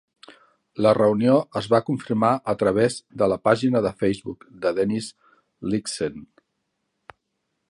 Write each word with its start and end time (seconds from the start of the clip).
La 0.85 0.93
reunió 0.97 1.35
es 1.61 1.67
va 1.73 1.81
confirmar 1.89 2.31
a 2.55 2.57
través 2.63 2.97
de 3.23 3.29
la 3.35 3.39
pàgina 3.49 3.85
de 3.89 3.95
Facebook 4.03 4.51
de 4.65 4.75
Dennis 4.81 5.15
Lyxzen. 5.75 6.23